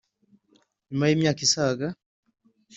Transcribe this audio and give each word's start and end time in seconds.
Nyuma 0.89 1.05
y 1.07 1.13
imyaka 1.15 1.41
isaga 1.47 1.87